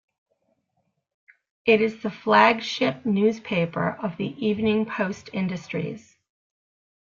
[1.63, 6.17] It is the flagship newspaper of the Evening Post Industries.